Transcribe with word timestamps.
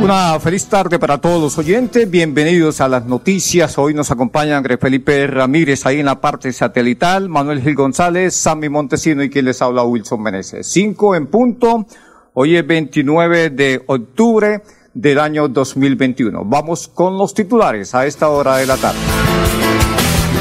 Una 0.00 0.38
feliz 0.38 0.66
tarde 0.66 1.00
para 1.00 1.18
todos 1.18 1.42
los 1.42 1.58
oyentes. 1.58 2.08
Bienvenidos 2.08 2.80
a 2.80 2.88
las 2.88 3.04
noticias. 3.06 3.76
Hoy 3.78 3.94
nos 3.94 4.12
acompaña 4.12 4.56
Andrés 4.56 4.78
Felipe 4.80 5.26
Ramírez 5.26 5.84
ahí 5.86 5.98
en 5.98 6.06
la 6.06 6.20
parte 6.20 6.52
satelital, 6.52 7.28
Manuel 7.28 7.60
Gil 7.60 7.74
González, 7.74 8.32
Sammy 8.36 8.68
Montesino 8.68 9.24
y 9.24 9.28
quien 9.28 9.46
les 9.46 9.60
habla 9.60 9.82
Wilson 9.82 10.22
Meneses. 10.22 10.68
Cinco 10.68 11.16
en 11.16 11.26
punto. 11.26 11.84
Hoy 12.34 12.54
es 12.56 12.64
29 12.64 13.50
de 13.50 13.82
octubre 13.86 14.62
del 14.94 15.18
año 15.18 15.48
2021. 15.48 16.44
Vamos 16.44 16.86
con 16.86 17.18
los 17.18 17.34
titulares 17.34 17.92
a 17.96 18.06
esta 18.06 18.28
hora 18.28 18.58
de 18.58 18.66
la 18.66 18.76
tarde. 18.76 19.00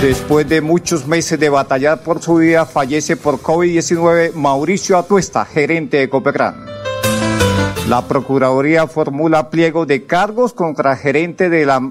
Después 0.04 0.48
de 0.48 0.62
muchos 0.62 1.08
meses 1.08 1.40
de 1.40 1.50
batallar 1.50 2.04
por 2.04 2.22
su 2.22 2.36
vida, 2.36 2.68
fallece 2.68 3.18
por 3.18 3.42
COVID-19 3.42 4.34
Mauricio 4.34 5.00
Atuesta, 5.00 5.46
gerente 5.46 5.98
de 5.98 6.10
Copecran. 6.10 6.87
La 7.88 8.02
Procuraduría 8.02 8.86
formula 8.88 9.50
pliego 9.50 9.86
de 9.86 10.06
cargos 10.06 10.52
contra 10.52 10.98
gerente 10.98 11.50
de 11.50 11.66
la 11.66 11.82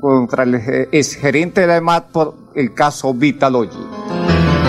contra 0.00 0.44
el 0.44 0.54
exgerente 0.92 1.62
de 1.62 1.66
la 1.66 1.76
EMAT 1.78 2.12
por 2.12 2.34
el 2.54 2.74
caso 2.74 3.12
Vitalogy. 3.12 3.76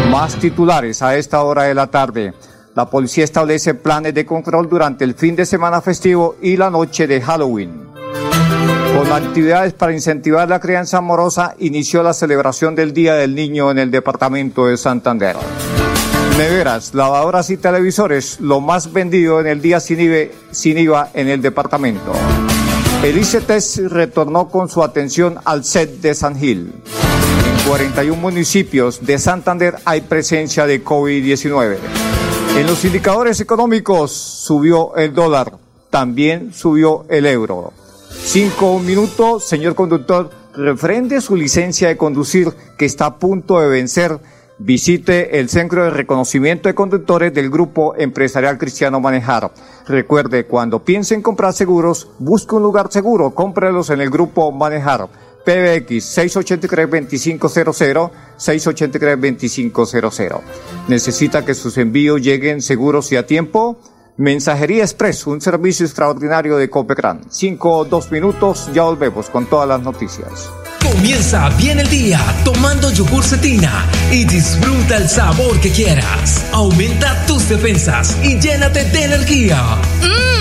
Más 0.09 0.35
titulares 0.37 1.03
a 1.03 1.15
esta 1.15 1.43
hora 1.43 1.63
de 1.63 1.75
la 1.75 1.87
tarde. 1.87 2.33
La 2.73 2.89
policía 2.89 3.23
establece 3.23 3.75
planes 3.75 4.15
de 4.15 4.25
control 4.25 4.67
durante 4.67 5.03
el 5.03 5.13
fin 5.13 5.35
de 5.35 5.45
semana 5.45 5.79
festivo 5.79 6.37
y 6.41 6.57
la 6.57 6.71
noche 6.71 7.05
de 7.05 7.21
Halloween. 7.21 7.85
Con 8.97 9.11
actividades 9.11 9.73
para 9.73 9.93
incentivar 9.93 10.49
la 10.49 10.59
crianza 10.59 10.97
amorosa, 10.97 11.53
inició 11.59 12.01
la 12.01 12.13
celebración 12.13 12.73
del 12.73 12.93
Día 12.93 13.13
del 13.13 13.35
Niño 13.35 13.69
en 13.69 13.77
el 13.77 13.91
departamento 13.91 14.65
de 14.65 14.77
Santander. 14.77 15.35
Neveras, 16.37 16.93
lavadoras 16.93 17.49
y 17.49 17.55
televisores, 17.55 18.41
lo 18.41 18.59
más 18.59 18.91
vendido 18.91 19.39
en 19.39 19.47
el 19.47 19.61
día 19.61 19.79
sin 19.79 20.01
IVA, 20.01 20.33
sin 20.51 20.77
IVA 20.77 21.09
en 21.13 21.29
el 21.29 21.41
departamento. 21.41 22.11
El 23.01 23.17
ICETES 23.17 23.89
retornó 23.89 24.49
con 24.49 24.67
su 24.67 24.83
atención 24.83 25.37
al 25.45 25.63
set 25.63 26.01
de 26.01 26.13
San 26.13 26.37
Gil. 26.37 26.73
En 26.73 27.67
41 27.69 28.21
municipios 28.21 29.05
de 29.05 29.17
Santander 29.17 29.75
hay 29.85 30.01
presencia 30.01 30.65
de 30.65 30.83
COVID-19. 30.83 31.77
En 32.57 32.67
los 32.67 32.83
indicadores 32.83 33.39
económicos 33.39 34.11
subió 34.11 34.93
el 34.97 35.13
dólar, 35.13 35.53
también 35.89 36.53
subió 36.53 37.05
el 37.07 37.27
euro. 37.27 37.71
Cinco 38.09 38.79
minutos, 38.79 39.45
señor 39.45 39.73
conductor, 39.73 40.31
refrende 40.53 41.21
su 41.21 41.37
licencia 41.37 41.87
de 41.87 41.95
conducir 41.95 42.51
que 42.77 42.83
está 42.83 43.05
a 43.05 43.19
punto 43.19 43.57
de 43.61 43.69
vencer 43.69 44.19
visite 44.57 45.39
el 45.39 45.49
Centro 45.49 45.83
de 45.83 45.89
Reconocimiento 45.89 46.69
de 46.69 46.75
Conductores 46.75 47.33
del 47.33 47.49
Grupo 47.49 47.95
Empresarial 47.97 48.57
Cristiano 48.57 48.99
Manejar. 48.99 49.51
Recuerde, 49.87 50.45
cuando 50.45 50.83
piense 50.83 51.15
en 51.15 51.21
comprar 51.21 51.53
seguros, 51.53 52.09
busque 52.19 52.55
un 52.55 52.63
lugar 52.63 52.91
seguro, 52.91 53.31
cómprelos 53.31 53.89
en 53.89 54.01
el 54.01 54.09
Grupo 54.09 54.51
Manejar. 54.51 55.07
PBX 55.45 56.17
683-2500, 56.17 58.11
683-2500. 58.37 60.41
¿Necesita 60.87 61.45
que 61.45 61.53
sus 61.53 61.77
envíos 61.77 62.21
lleguen 62.21 62.61
seguros 62.61 63.11
y 63.11 63.17
a 63.17 63.27
tiempo? 63.27 63.77
Mensajería 64.17 64.83
Express, 64.83 65.27
un 65.27 65.41
servicio 65.41 65.85
extraordinario 65.85 66.55
de 66.55 66.69
Copecran. 66.69 67.21
Cinco 67.29 67.79
o 67.79 67.85
dos 67.85 68.11
minutos, 68.11 68.69
ya 68.73 68.83
volvemos 68.83 69.29
con 69.29 69.45
todas 69.45 69.67
las 69.67 69.81
noticias. 69.81 70.49
Comienza 70.81 71.49
bien 71.57 71.79
el 71.79 71.89
día 71.89 72.21
tomando 72.45 72.89
yogur 72.91 73.23
cetina 73.25 73.85
y 74.11 74.23
disfruta 74.23 74.97
el 74.97 75.09
sabor 75.09 75.59
que 75.59 75.69
quieras. 75.69 76.45
Aumenta 76.53 77.25
tus 77.25 77.49
defensas 77.49 78.17
y 78.23 78.39
llénate 78.39 78.85
de 78.85 79.03
energía. 79.03 79.61
Mmm, 80.01 80.34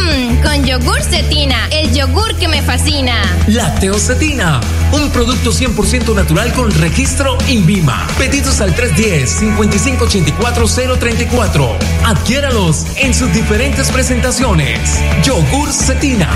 con 0.55 0.65
yogur 0.65 1.03
cetina, 1.03 1.67
el 1.71 1.93
yogur 1.93 2.35
que 2.37 2.49
me 2.49 2.63
fascina. 2.63 3.15
Lacteocetina, 3.49 4.61
un 4.93 5.11
producto 5.11 5.51
100% 5.51 6.15
natural 6.15 6.53
con 6.53 6.71
registro 6.71 7.37
INVIMA. 7.49 8.07
Pedidos 8.19 8.61
al 8.61 8.77
310-5584-034. 8.77 11.77
Adquiéralos 12.05 12.85
en 12.97 13.15
sus 13.15 13.33
diferentes 13.33 13.91
presentaciones. 13.91 15.01
Yogur 15.25 15.73
cetina. 15.73 16.31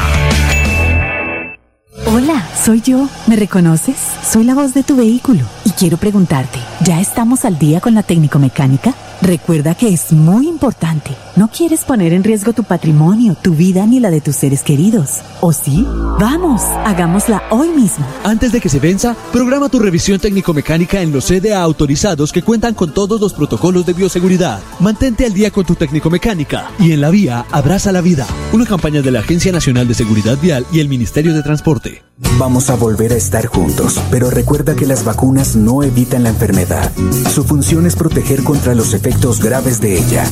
Hola, 2.07 2.49
soy 2.65 2.81
yo. 2.81 3.09
¿Me 3.27 3.37
reconoces? 3.37 3.97
Soy 4.29 4.45
la 4.45 4.55
voz 4.55 4.75
de 4.75 4.83
tu 4.83 4.97
vehículo 4.97 5.45
y 5.65 5.71
quiero 5.71 5.97
preguntarte, 5.97 6.59
¿ya 6.81 7.01
estamos 7.01 7.45
al 7.45 7.59
día 7.59 7.81
con 7.81 7.95
la 7.95 8.03
técnico 8.03 8.39
mecánica? 8.39 8.95
Recuerda 9.21 9.75
que 9.75 9.89
es 9.89 10.13
muy 10.13 10.49
importante. 10.49 11.11
No 11.35 11.49
quieres 11.49 11.85
poner 11.85 12.13
en 12.13 12.23
riesgo 12.23 12.53
tu 12.53 12.63
patrimonio, 12.63 13.37
tu 13.43 13.53
vida 13.53 13.85
ni 13.85 13.99
la 13.99 14.11
de 14.11 14.21
tus 14.21 14.37
seres 14.37 14.63
queridos. 14.63 15.19
¿O 15.41 15.53
sí? 15.53 15.85
Vamos, 16.21 16.63
hagámosla 16.85 17.43
hoy 17.51 17.69
mismo. 17.69 18.07
Antes 18.23 18.53
de 18.53 18.61
que 18.61 18.69
se 18.69 18.79
venza, 18.79 19.17
programa 19.33 19.69
tu 19.69 19.81
revisión 19.81 20.21
técnico-mecánica 20.21 21.03
en 21.03 21.13
los 21.13 21.27
CDA 21.27 21.61
autorizados 21.61 22.33
que 22.33 22.43
cuentan 22.43 22.75
con 22.75 22.95
todos 22.95 23.21
los 23.21 23.33
protocolos 23.33 23.87
de 23.87 23.93
bioseguridad. 23.93 24.61
Mantente 24.79 25.27
al 25.27 25.35
día 25.35 25.51
con 25.51 25.65
tu 25.65 25.75
técnico-mecánica 25.75 26.71
y 26.79 26.93
en 26.93 27.01
la 27.01 27.11
vía 27.11 27.45
abraza 27.51 27.91
la 27.91 28.01
vida. 28.01 28.27
Una 28.53 28.67
campaña 28.67 29.03
de 29.03 29.11
la 29.11 29.21
Agencia 29.21 29.51
Nacional 29.51 29.89
de 29.89 29.95
Seguridad 29.95 30.39
Vial 30.41 30.65
y 30.73 30.79
el 30.79 30.89
Ministerio 30.89 31.35
de 31.35 31.43
Transporte. 31.43 32.05
Vamos 32.37 32.69
a 32.69 32.75
volver 32.75 33.13
a 33.13 33.17
estar 33.17 33.47
juntos, 33.47 34.01
pero 34.11 34.29
recuerda 34.29 34.75
que 34.75 34.87
las 34.87 35.05
vacunas 35.05 35.55
no 35.55 35.85
evitan 35.85 36.25
la 36.25 36.31
enfermedad. 36.31 36.91
Su 37.33 37.45
función 37.45 37.87
es 37.87 37.95
proteger 37.95 38.43
contra 38.43 38.75
los 38.75 38.93
efectos 38.93 39.08
graves 39.41 39.81
de 39.81 39.99
ella. 39.99 40.25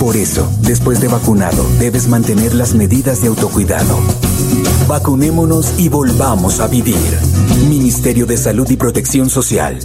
Por 0.00 0.16
eso, 0.16 0.50
después 0.60 1.00
de 1.00 1.08
vacunado, 1.08 1.64
debes 1.78 2.08
mantener 2.08 2.54
las 2.54 2.74
medidas 2.74 3.22
de 3.22 3.28
autocuidado. 3.28 3.98
Vacunémonos 4.88 5.78
y 5.78 5.88
volvamos 5.88 6.60
a 6.60 6.66
vivir. 6.66 7.18
Ministerio 7.68 8.26
de 8.26 8.36
Salud 8.36 8.68
y 8.70 8.76
Protección 8.76 9.30
Social. 9.30 9.78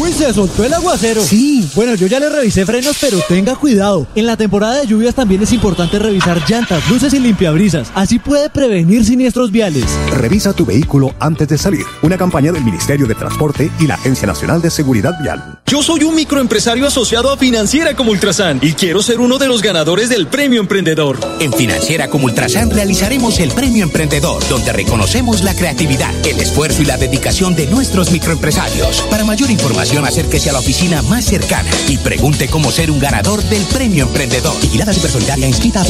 Uy, 0.00 0.12
se 0.12 0.32
soltó 0.32 0.64
el 0.64 0.74
aguacero. 0.74 1.22
Sí. 1.22 1.68
Bueno, 1.74 1.94
yo 1.94 2.06
ya 2.06 2.20
le 2.20 2.28
revisé 2.28 2.66
frenos, 2.66 2.96
pero 3.00 3.18
tenga 3.28 3.56
cuidado. 3.56 4.06
En 4.14 4.26
la 4.26 4.36
temporada 4.36 4.80
de 4.80 4.86
lluvias 4.86 5.14
también 5.14 5.42
es 5.42 5.52
importante 5.52 5.98
revisar 5.98 6.42
llantas, 6.48 6.86
luces 6.90 7.14
y 7.14 7.18
limpiabrisas. 7.18 7.88
Así 7.94 8.18
puede 8.18 8.50
prevenir 8.50 9.04
siniestros 9.04 9.50
viales. 9.50 9.84
Revisa 10.10 10.52
tu 10.52 10.66
vehículo 10.66 11.14
antes 11.18 11.48
de 11.48 11.56
salir. 11.56 11.84
Una 12.02 12.18
campaña 12.18 12.52
del 12.52 12.64
Ministerio 12.64 13.06
de 13.06 13.14
Transporte 13.14 13.70
y 13.80 13.86
la 13.86 13.94
Agencia 13.94 14.26
Nacional 14.26 14.60
de 14.60 14.70
Seguridad 14.70 15.14
Vial. 15.22 15.58
Yo 15.66 15.82
soy 15.82 16.04
un 16.04 16.14
microempresario 16.14 16.86
asociado 16.86 17.32
a 17.32 17.36
Financiera 17.36 17.96
como 17.96 18.10
Ultrasan 18.12 18.60
y 18.62 18.74
quiero 18.74 19.02
ser 19.02 19.18
uno 19.18 19.38
de 19.38 19.48
los 19.48 19.62
ganadores 19.62 20.08
del 20.08 20.26
Premio 20.26 20.60
Emprendedor. 20.60 21.18
En 21.40 21.52
Financiera 21.52 22.08
como 22.08 22.26
Ultrasan 22.26 22.70
realizaremos 22.70 23.40
el 23.40 23.50
Premio 23.50 23.82
Emprendedor, 23.82 24.46
donde 24.48 24.72
reconocemos 24.72 25.42
la 25.42 25.54
creatividad, 25.54 26.14
el 26.26 26.38
esfuerzo 26.38 26.82
y 26.82 26.84
la 26.84 26.98
dedicación 26.98 27.56
de 27.56 27.66
nuestros 27.66 28.10
microempresarios. 28.12 29.02
Para 29.10 29.24
mayor 29.24 29.50
información, 29.50 29.85
acérquese 30.08 30.50
a 30.50 30.52
la 30.52 30.58
oficina 30.58 31.00
más 31.02 31.24
cercana 31.24 31.70
y 31.88 31.98
pregunte 31.98 32.48
cómo 32.48 32.70
ser 32.70 32.90
un 32.90 32.98
ganador 32.98 33.42
del 33.44 33.62
Premio 33.64 34.04
Emprendedor. 34.04 34.60
Vigilada 34.60 34.92
Supersolidaria 34.92 35.46
inscrita 35.46 35.82
a. 35.82 35.84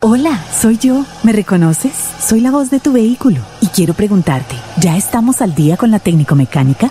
Hola, 0.00 0.44
soy 0.60 0.78
yo. 0.78 1.04
¿Me 1.22 1.32
reconoces? 1.32 1.92
Soy 2.26 2.40
la 2.40 2.50
voz 2.50 2.70
de 2.70 2.80
tu 2.80 2.92
vehículo 2.92 3.40
y 3.60 3.66
quiero 3.68 3.94
preguntarte, 3.94 4.56
¿Ya 4.78 4.96
estamos 4.96 5.42
al 5.42 5.54
día 5.54 5.76
con 5.76 5.90
la 5.90 5.98
técnico 5.98 6.34
mecánica? 6.34 6.90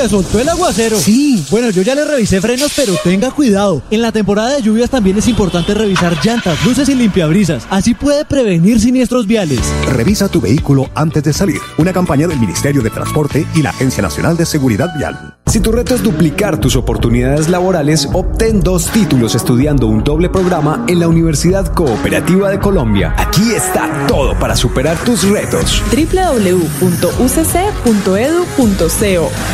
Se 0.00 0.08
soltó 0.08 0.40
el 0.40 0.48
aguacero. 0.48 0.98
Sí. 0.98 1.44
Bueno, 1.50 1.68
yo 1.68 1.82
ya 1.82 1.94
le 1.94 2.06
revisé 2.06 2.40
frenos, 2.40 2.72
pero 2.74 2.94
tenga 3.04 3.30
cuidado. 3.30 3.82
En 3.90 4.00
la 4.00 4.10
temporada 4.10 4.54
de 4.56 4.62
lluvias 4.62 4.88
también 4.88 5.18
es 5.18 5.28
importante 5.28 5.74
revisar 5.74 6.16
llantas, 6.24 6.64
luces 6.64 6.88
y 6.88 6.94
limpiabrisas. 6.94 7.66
Así 7.68 7.92
puede 7.92 8.24
prevenir 8.24 8.80
siniestros 8.80 9.26
viales. 9.26 9.60
Revisa 9.92 10.30
tu 10.30 10.40
vehículo 10.40 10.88
antes 10.94 11.22
de 11.22 11.34
salir. 11.34 11.60
Una 11.76 11.92
campaña 11.92 12.26
del 12.26 12.40
Ministerio 12.40 12.80
de 12.80 12.88
Transporte 12.88 13.46
y 13.54 13.60
la 13.60 13.70
Agencia 13.70 14.02
Nacional 14.02 14.38
de 14.38 14.46
Seguridad 14.46 14.88
Vial. 14.96 15.39
Si 15.50 15.58
tu 15.58 15.72
reto 15.72 15.96
es 15.96 16.02
duplicar 16.04 16.60
tus 16.60 16.76
oportunidades 16.76 17.48
laborales, 17.48 18.08
obtén 18.12 18.60
dos 18.60 18.86
títulos 18.92 19.34
estudiando 19.34 19.88
un 19.88 20.04
doble 20.04 20.28
programa 20.28 20.84
en 20.86 21.00
la 21.00 21.08
Universidad 21.08 21.74
Cooperativa 21.74 22.50
de 22.50 22.60
Colombia. 22.60 23.16
Aquí 23.18 23.50
está 23.50 24.06
todo 24.06 24.38
para 24.38 24.54
superar 24.54 24.96
tus 24.98 25.28
retos. 25.28 25.82
www.ucc.edu.co 25.90 26.70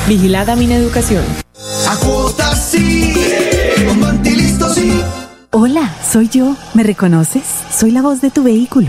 Vigilada 0.07 0.55
Mineducación. 0.55 1.25
A 1.89 1.97
cuotas 1.97 2.73
sí, 2.73 3.15
con 3.89 3.99
Mantilisto 3.99 4.69
sí. 4.75 5.01
Hola, 5.53 5.95
soy 6.13 6.29
yo. 6.29 6.57
¿Me 6.75 6.83
reconoces? 6.83 7.45
Soy 7.75 7.91
la 7.91 8.03
voz 8.03 8.21
de 8.21 8.29
tu 8.31 8.43
vehículo 8.43 8.89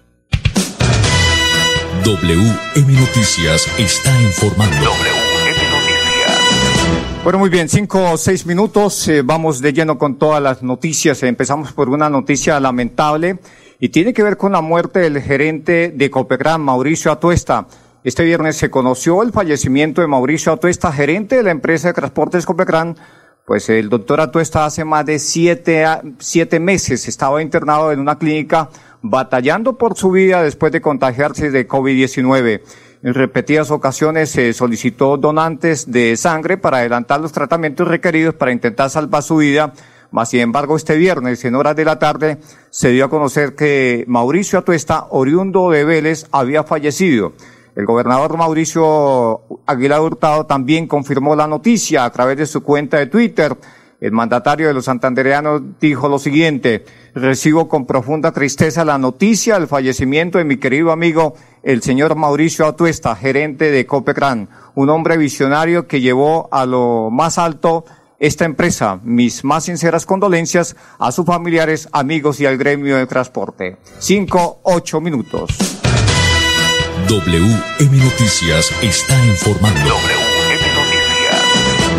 WM 2.03 2.93
Noticias 2.99 3.67
está 3.77 4.21
informando. 4.21 4.89
Bueno, 7.23 7.37
muy 7.39 7.49
bien, 7.49 7.69
cinco 7.69 8.11
o 8.11 8.17
seis 8.17 8.45
minutos, 8.45 9.07
eh, 9.07 9.21
vamos 9.21 9.61
de 9.61 9.71
lleno 9.73 9.97
con 9.97 10.17
todas 10.17 10.41
las 10.41 10.63
noticias. 10.63 11.21
Empezamos 11.23 11.71
por 11.73 11.89
una 11.89 12.09
noticia 12.09 12.59
lamentable 12.59 13.39
y 13.79 13.89
tiene 13.89 14.13
que 14.13 14.23
ver 14.23 14.37
con 14.37 14.51
la 14.51 14.61
muerte 14.61 14.99
del 14.99 15.21
gerente 15.21 15.91
de 15.95 16.09
Copegran, 16.09 16.61
Mauricio 16.61 17.11
Atuesta. 17.11 17.67
Este 18.03 18.23
viernes 18.23 18.57
se 18.57 18.71
conoció 18.71 19.21
el 19.21 19.31
fallecimiento 19.31 20.01
de 20.01 20.07
Mauricio 20.07 20.51
Atuesta, 20.53 20.91
gerente 20.91 21.35
de 21.35 21.43
la 21.43 21.51
empresa 21.51 21.89
de 21.89 21.93
transportes 21.93 22.45
Copegran. 22.45 22.97
Pues 23.45 23.69
el 23.69 23.89
doctor 23.89 24.21
Atuesta 24.21 24.65
hace 24.65 24.85
más 24.85 25.05
de 25.05 25.19
siete, 25.19 25.83
a- 25.83 26.01
siete 26.19 26.59
meses 26.59 27.07
estaba 27.07 27.41
internado 27.41 27.91
en 27.91 27.99
una 27.99 28.17
clínica 28.17 28.69
batallando 29.01 29.77
por 29.77 29.97
su 29.97 30.11
vida 30.11 30.43
después 30.43 30.71
de 30.71 30.81
contagiarse 30.81 31.51
de 31.51 31.67
COVID-19. 31.67 32.61
En 33.03 33.13
repetidas 33.13 33.71
ocasiones 33.71 34.29
se 34.29 34.53
solicitó 34.53 35.17
donantes 35.17 35.91
de 35.91 36.15
sangre 36.17 36.57
para 36.57 36.77
adelantar 36.77 37.19
los 37.19 37.31
tratamientos 37.31 37.87
requeridos 37.87 38.35
para 38.35 38.51
intentar 38.51 38.89
salvar 38.89 39.23
su 39.23 39.37
vida. 39.37 39.73
Mas, 40.11 40.29
sin 40.29 40.41
embargo, 40.41 40.75
este 40.75 40.97
viernes, 40.97 41.43
en 41.45 41.55
horas 41.55 41.75
de 41.75 41.85
la 41.85 41.97
tarde, 41.97 42.37
se 42.69 42.89
dio 42.89 43.05
a 43.05 43.09
conocer 43.09 43.55
que 43.55 44.03
Mauricio 44.07 44.59
Atuesta, 44.59 45.07
oriundo 45.09 45.69
de 45.71 45.85
Vélez, 45.85 46.27
había 46.31 46.63
fallecido. 46.63 47.33
El 47.75 47.85
gobernador 47.85 48.37
Mauricio 48.37 49.41
Aguilar 49.65 50.01
Hurtado 50.01 50.45
también 50.45 50.87
confirmó 50.87 51.35
la 51.35 51.47
noticia 51.47 52.03
a 52.03 52.11
través 52.11 52.37
de 52.37 52.45
su 52.45 52.61
cuenta 52.61 52.97
de 52.97 53.07
Twitter. 53.07 53.55
El 54.01 54.11
mandatario 54.11 54.67
de 54.67 54.73
los 54.73 54.85
santandereanos 54.85 55.61
dijo 55.79 56.09
lo 56.09 56.19
siguiente, 56.19 56.83
recibo 57.13 57.67
con 57.67 57.85
profunda 57.85 58.31
tristeza 58.31 58.85
la 58.85 58.97
noticia 58.97 59.55
del 59.55 59.67
fallecimiento 59.67 60.37
de 60.37 60.43
mi 60.43 60.57
querido 60.57 60.91
amigo, 60.91 61.35
el 61.63 61.81
señor 61.81 62.15
Mauricio 62.15 62.65
Atuesta, 62.65 63.15
gerente 63.15 63.71
de 63.71 63.85
Copecran, 63.85 64.49
un 64.75 64.89
hombre 64.89 65.17
visionario 65.17 65.87
que 65.87 66.01
llevó 66.01 66.49
a 66.51 66.65
lo 66.65 67.09
más 67.11 67.37
alto 67.37 67.85
esta 68.19 68.45
empresa. 68.45 68.99
Mis 69.03 69.43
más 69.43 69.65
sinceras 69.65 70.05
condolencias 70.05 70.75
a 70.99 71.11
sus 71.11 71.25
familiares, 71.25 71.89
amigos 71.91 72.39
y 72.39 72.45
al 72.45 72.57
gremio 72.57 72.95
de 72.97 73.07
transporte. 73.07 73.77
Cinco, 73.99 74.59
ocho 74.63 75.01
minutos. 75.01 75.49
WM 77.09 77.97
Noticias 77.97 78.71
está 78.81 79.25
informando. 79.25 79.95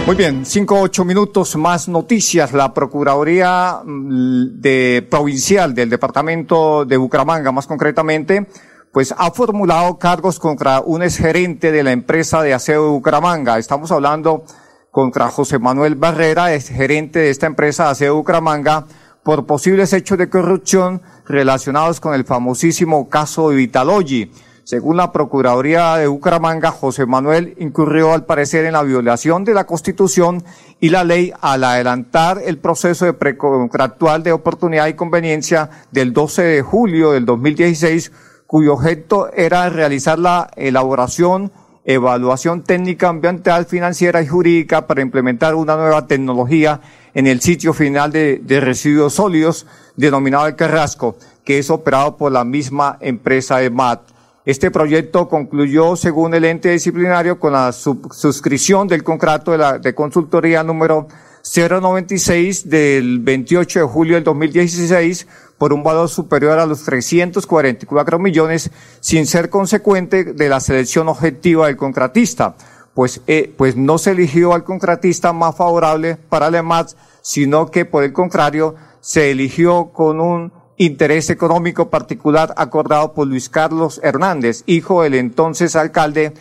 Muy 0.04 0.16
bien, 0.16 0.44
cinco 0.44 0.80
ocho 0.80 1.04
minutos 1.04 1.54
más 1.54 1.86
noticias. 1.86 2.52
La 2.52 2.74
Procuraduría 2.74 3.82
mm, 3.84 4.60
de 4.60 5.06
Provincial 5.08 5.74
del 5.74 5.90
Departamento 5.90 6.84
de 6.84 6.96
Bucaramanga, 6.96 7.52
más 7.52 7.68
concretamente, 7.68 8.48
pues 8.90 9.14
ha 9.16 9.30
formulado 9.30 9.98
cargos 9.98 10.40
contra 10.40 10.80
un 10.80 11.04
exgerente 11.04 11.70
de 11.70 11.84
la 11.84 11.92
empresa 11.92 12.42
de 12.42 12.52
aseo 12.52 12.82
de 12.82 12.90
Bucaramanga. 12.90 13.58
Estamos 13.58 13.92
hablando 13.92 14.44
contra 14.90 15.28
José 15.28 15.60
Manuel 15.60 15.94
Barrera, 15.94 16.52
exgerente 16.52 17.20
de 17.20 17.30
esta 17.30 17.46
empresa 17.46 17.84
de 17.84 17.90
aseo 17.90 18.14
de 18.14 18.18
Bucaramanga, 18.18 18.86
por 19.22 19.46
posibles 19.46 19.92
hechos 19.92 20.18
de 20.18 20.28
corrupción 20.28 21.00
relacionados 21.26 22.00
con 22.00 22.12
el 22.14 22.24
famosísimo 22.24 23.08
caso 23.08 23.50
de 23.50 23.56
Vitalogy. 23.56 24.32
Según 24.64 24.96
la 24.96 25.10
Procuraduría 25.10 25.96
de 25.96 26.06
Bucaramanga, 26.06 26.70
José 26.70 27.04
Manuel 27.04 27.54
incurrió 27.58 28.12
al 28.12 28.24
parecer 28.26 28.64
en 28.64 28.74
la 28.74 28.84
violación 28.84 29.44
de 29.44 29.54
la 29.54 29.66
Constitución 29.66 30.44
y 30.78 30.90
la 30.90 31.02
ley 31.02 31.32
al 31.40 31.64
adelantar 31.64 32.40
el 32.44 32.58
proceso 32.58 33.04
de 33.04 33.12
precontractual 33.12 34.22
de 34.22 34.30
oportunidad 34.30 34.86
y 34.86 34.94
conveniencia 34.94 35.68
del 35.90 36.12
12 36.12 36.42
de 36.42 36.62
julio 36.62 37.10
del 37.10 37.26
2016, 37.26 38.12
cuyo 38.46 38.74
objeto 38.74 39.32
era 39.32 39.68
realizar 39.68 40.20
la 40.20 40.48
elaboración, 40.54 41.50
evaluación 41.84 42.62
técnica 42.62 43.08
ambiental, 43.08 43.66
financiera 43.66 44.22
y 44.22 44.28
jurídica 44.28 44.86
para 44.86 45.02
implementar 45.02 45.56
una 45.56 45.76
nueva 45.76 46.06
tecnología 46.06 46.80
en 47.14 47.26
el 47.26 47.40
sitio 47.40 47.72
final 47.72 48.12
de, 48.12 48.40
de 48.40 48.60
residuos 48.60 49.14
sólidos 49.14 49.66
denominado 49.96 50.46
el 50.46 50.54
Carrasco, 50.54 51.16
que 51.44 51.58
es 51.58 51.68
operado 51.68 52.16
por 52.16 52.30
la 52.30 52.44
misma 52.44 52.96
empresa 53.00 53.60
EMAT. 53.60 54.11
Este 54.44 54.72
proyecto 54.72 55.28
concluyó, 55.28 55.94
según 55.94 56.34
el 56.34 56.44
ente 56.44 56.70
disciplinario, 56.70 57.38
con 57.38 57.52
la 57.52 57.70
suscripción 57.70 58.88
del 58.88 59.04
contrato 59.04 59.52
de, 59.52 59.58
la, 59.58 59.78
de 59.78 59.94
consultoría 59.94 60.64
número 60.64 61.06
096 61.44 62.68
del 62.68 63.20
28 63.20 63.80
de 63.80 63.86
julio 63.86 64.14
del 64.14 64.24
2016 64.24 65.28
por 65.58 65.72
un 65.72 65.84
valor 65.84 66.08
superior 66.08 66.58
a 66.58 66.66
los 66.66 66.82
344 66.82 68.18
millones, 68.18 68.72
sin 68.98 69.26
ser 69.26 69.48
consecuente 69.48 70.24
de 70.24 70.48
la 70.48 70.58
selección 70.58 71.08
objetiva 71.08 71.68
del 71.68 71.76
contratista, 71.76 72.56
pues, 72.94 73.20
eh, 73.28 73.54
pues 73.56 73.76
no 73.76 73.98
se 73.98 74.10
eligió 74.10 74.54
al 74.54 74.64
contratista 74.64 75.32
más 75.32 75.54
favorable 75.54 76.16
para 76.16 76.48
el 76.48 76.56
EMAT, 76.56 76.90
sino 77.20 77.70
que 77.70 77.84
por 77.84 78.02
el 78.02 78.12
contrario 78.12 78.74
se 79.00 79.30
eligió 79.30 79.92
con 79.92 80.20
un 80.20 80.52
interés 80.84 81.30
económico 81.30 81.90
particular 81.90 82.54
acordado 82.56 83.14
por 83.14 83.26
Luis 83.26 83.48
Carlos 83.48 84.00
Hernández, 84.02 84.62
hijo 84.66 85.02
del 85.02 85.14
entonces 85.14 85.76
alcalde 85.76 86.32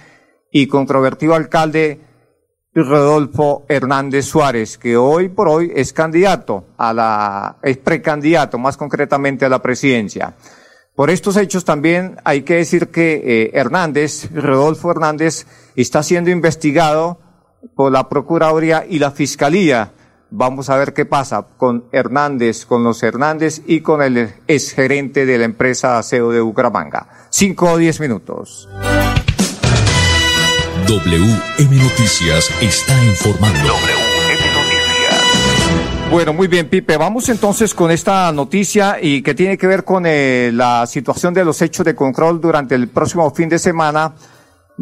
y 0.52 0.68
controvertido 0.68 1.36
alcalde 1.36 2.00
Rodolfo 2.74 3.66
Hernández 3.68 4.26
Suárez, 4.26 4.78
que 4.78 4.96
hoy 4.96 5.28
por 5.30 5.50
hoy 5.50 5.72
es 5.76 5.92
candidato 5.92 6.66
a 6.78 6.94
la, 6.94 7.58
es 7.64 7.78
precandidato 7.78 8.58
más 8.58 8.78
concretamente 8.78 9.46
a 9.46 9.50
la 9.50 9.62
presidencia. 9.62 10.36
Por 10.96 11.10
estos 11.10 11.36
hechos 11.38 11.66
también 11.66 12.18
hay 12.24 12.44
que 12.44 12.56
decir 12.56 12.90
que 12.90 13.22
eh, 13.26 13.52
Hernández, 13.54 14.30
Rodolfo 14.34 14.92
Hernández, 14.92 15.46
está 15.76 16.04
siendo 16.04 16.30
investigado 16.30 17.20
por 17.76 17.92
la 17.92 18.08
Procuraduría 18.08 18.86
y 18.88 19.00
la 19.00 19.12
Fiscalía. 19.12 19.92
Vamos 20.34 20.70
a 20.70 20.78
ver 20.78 20.94
qué 20.94 21.06
pasa 21.06 21.46
con 21.58 21.84
Hernández, 21.92 22.66
con 22.66 22.86
los 22.86 23.04
Hernández 23.04 23.64
y 23.68 23.82
con 23.82 24.02
el 24.02 24.34
exgerente 24.48 25.26
de 25.26 25.38
la 25.38 25.44
empresa 25.44 25.98
Aseo 25.98 26.32
de 26.32 26.40
Bucaramanga. 26.40 27.10
Cinco 27.30 27.74
o 27.74 27.78
diez 27.78 28.00
minutos. 28.00 28.70
WM 30.88 31.76
Noticias 31.76 32.50
está 32.62 33.04
informando. 33.04 33.60
WM 33.60 34.54
Noticias. 34.54 36.10
Bueno, 36.10 36.32
muy 36.32 36.48
bien, 36.48 36.70
Pipe. 36.70 36.96
Vamos 36.96 37.28
entonces 37.28 37.74
con 37.74 37.92
esta 37.92 38.32
noticia 38.32 39.00
y 39.02 39.22
que 39.22 39.34
tiene 39.34 39.58
que 39.58 39.68
ver 39.68 39.84
con 39.84 40.06
eh, 40.06 40.52
la 40.54 40.88
situación 40.88 41.34
de 41.34 41.44
los 41.44 41.62
hechos 41.62 41.86
de 41.86 41.94
control 41.94 42.40
durante 42.40 42.76
el 42.76 42.88
próximo 42.88 43.30
fin 43.32 43.50
de 43.50 43.60
semana 43.60 44.14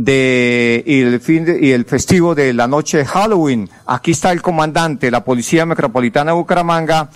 de 0.04 0.84
y 0.86 1.02
el 1.02 1.20
fin 1.20 1.46
de- 1.46 1.60
y 1.62 1.72
el 1.72 1.86
festivo 1.86 2.34
de 2.36 2.54
la 2.54 2.68
noche 2.68 2.98
de 3.00 3.06
Halloween. 3.06 3.70
Aquí 3.86 4.12
está 4.12 4.32
el 4.32 4.42
comandante 4.42 5.08
de 5.08 5.12
la 5.12 5.24
Policía 5.24 5.66
Metropolitana 5.66 6.32
de 6.32 6.38
Bucaramanga, 6.38 7.10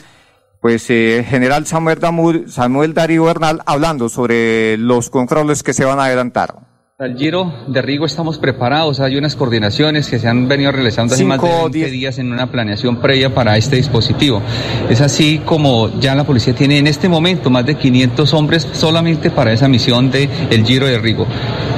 pues 0.61 0.85
eh, 0.89 1.25
General 1.27 1.65
Samuel, 1.65 1.99
Damur- 1.99 2.47
Samuel 2.47 2.93
Darío 2.93 3.25
Bernal, 3.25 3.61
hablando 3.65 4.09
sobre 4.09 4.77
los 4.77 5.09
controles 5.09 5.63
que 5.63 5.73
se 5.73 5.85
van 5.85 5.99
a 5.99 6.05
adelantar. 6.05 6.55
Al 6.99 7.17
Giro 7.17 7.51
de 7.67 7.81
Rigo 7.81 8.05
estamos 8.05 8.37
preparados, 8.37 8.99
hay 8.99 9.17
unas 9.17 9.35
coordinaciones 9.35 10.07
que 10.09 10.19
se 10.19 10.27
han 10.27 10.47
venido 10.47 10.71
realizando 10.71 11.15
hace 11.15 11.25
más 11.25 11.41
de 11.41 11.47
Cinco, 11.47 11.63
20 11.69 11.89
días 11.89 12.17
en 12.19 12.31
una 12.31 12.49
planeación 12.51 13.01
previa 13.01 13.33
para 13.33 13.57
este 13.57 13.75
dispositivo. 13.77 14.41
Es 14.89 15.01
así 15.01 15.41
como 15.43 15.99
ya 15.99 16.15
la 16.15 16.23
policía 16.23 16.53
tiene 16.53 16.77
en 16.77 16.87
este 16.87 17.09
momento 17.09 17.49
más 17.49 17.65
de 17.65 17.75
500 17.75 18.33
hombres 18.35 18.67
solamente 18.73 19.31
para 19.31 19.51
esa 19.51 19.67
misión 19.67 20.11
de 20.11 20.29
el 20.51 20.63
Giro 20.65 20.85
de 20.85 20.99
Rigo. 20.99 21.25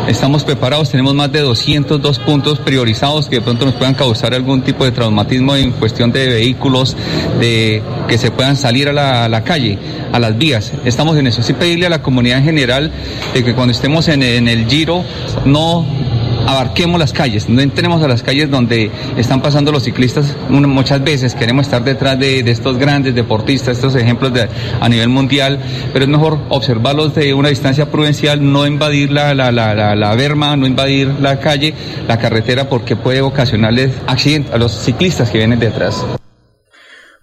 Estamos 0.08 0.44
preparados, 0.44 0.92
tenemos 0.92 1.16
más 1.16 1.32
de 1.32 1.40
202 1.40 2.20
puntos 2.20 2.60
priorizados 2.60 3.28
que 3.28 3.38
de 3.38 3.42
pronto 3.42 3.66
nos 3.66 3.74
puedan 3.74 3.96
causar 3.96 4.36
algún 4.36 4.62
tipo 4.62 4.86
de 4.86 4.92
traumatismo 4.92 5.56
en 5.56 5.72
cuestión 5.72 6.12
de 6.12 6.28
vehículos, 6.28 6.96
de 7.40 7.82
que 8.08 8.20
se 8.20 8.30
puedan 8.30 8.56
salir 8.56 8.88
a 8.88 8.94
la, 8.94 9.44
calle, 9.44 9.80
a 10.12 10.20
las 10.20 10.38
vías. 10.38 10.74
Estamos 10.86 11.18
en 11.18 11.26
eso. 11.26 11.42
Sí 11.42 11.54
pedirle 11.54 11.88
a 11.88 11.90
la 11.90 12.04
comunidad 12.04 12.38
en 12.38 12.44
general 12.44 12.92
de 13.34 13.44
que 13.44 13.56
cuando 13.56 13.72
estemos 13.72 14.08
en 14.08 14.22
el 14.22 14.68
Giro 14.68 15.04
no 15.44 15.86
abarquemos 16.46 17.00
las 17.00 17.14
calles, 17.14 17.50
no 17.50 17.62
entremos 17.62 18.02
a 18.04 18.08
las 18.08 18.24
calles 18.24 18.50
donde 18.50 18.92
están 19.18 19.42
pasando 19.42 19.72
los 19.72 19.84
ciclistas. 19.84 20.36
Muchas 20.50 21.04
veces 21.04 21.36
queremos 21.36 21.66
estar 21.66 21.84
detrás 21.84 22.20
de, 22.20 22.40
estos 22.40 22.78
grandes 22.78 23.16
deportistas, 23.16 23.78
estos 23.78 23.96
ejemplos 23.96 24.32
a 24.80 24.90
nivel 24.90 25.10
mundial, 25.10 25.60
pero 25.94 26.06
es 26.06 26.10
mejor 26.10 26.40
observarlos 26.50 27.16
de 27.16 27.34
una 27.34 27.50
distancia 27.50 27.90
prudencial, 27.92 28.52
no 28.52 28.66
invadir 28.66 29.12
la, 29.12 29.34
la, 29.34 29.52
la, 29.52 29.74
la, 29.74 29.96
la 29.96 30.16
berma, 30.16 30.56
no 30.56 30.68
invadir 30.68 31.08
la 31.20 31.40
calle, 31.40 31.74
la 32.08 32.18
carretera, 32.18 32.70
porque 32.70 32.96
puede 32.96 33.22
ocasionarles 33.22 33.92
accidentes 34.08 34.54
a 34.54 34.58
los 34.58 34.72
ciclistas 34.72 35.30
que 35.30 35.40
vienen 35.40 35.60
detrás. 35.60 36.06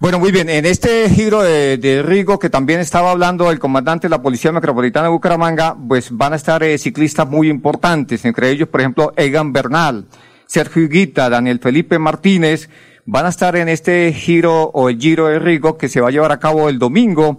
Bueno, 0.03 0.19
muy 0.19 0.33
bien. 0.33 0.49
En 0.49 0.67
este 0.67 1.09
giro 1.09 1.45
de, 1.45 1.79
de 1.79 2.03
Rigo, 2.03 2.41
que 2.41 2.51
también 2.51 2.81
estaba 2.81 3.13
hablando 3.13 3.53
el 3.53 3.61
comandante 3.61 4.09
de 4.09 4.11
la 4.11 4.21
Policía 4.21 4.51
Metropolitana 4.51 5.07
de 5.07 5.13
Bucaramanga, 5.13 5.77
pues 5.87 6.11
van 6.11 6.33
a 6.33 6.37
estar 6.37 6.61
eh, 6.65 6.77
ciclistas 6.77 7.29
muy 7.29 7.49
importantes, 7.49 8.25
entre 8.25 8.51
ellos, 8.51 8.69
por 8.69 8.81
ejemplo, 8.81 9.13
Egan 9.17 9.53
Bernal, 9.53 10.09
Sergio 10.49 10.83
Higuita, 10.83 11.31
Daniel 11.31 11.61
Felipe 11.61 12.01
Martínez, 12.01 12.69
van 13.07 13.27
a 13.27 13.29
estar 13.29 13.55
en 13.55 13.69
este 13.69 14.13
giro 14.13 14.73
o 14.75 14.89
el 14.89 14.99
giro 14.99 15.29
de 15.29 15.39
Rigo 15.39 15.79
que 15.79 15.89
se 15.89 16.01
va 16.01 16.09
a 16.09 16.11
llevar 16.11 16.33
a 16.33 16.41
cabo 16.41 16.69
el 16.69 16.81
domingo 16.81 17.39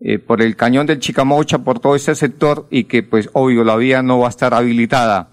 eh, 0.00 0.18
por 0.18 0.40
el 0.40 0.56
cañón 0.56 0.86
del 0.86 1.00
Chicamocha, 1.00 1.58
por 1.58 1.78
todo 1.78 1.94
este 1.94 2.14
sector 2.14 2.68
y 2.70 2.84
que 2.84 3.02
pues 3.02 3.28
obvio 3.34 3.64
la 3.64 3.76
vía 3.76 4.02
no 4.02 4.20
va 4.20 4.28
a 4.28 4.30
estar 4.30 4.54
habilitada. 4.54 5.28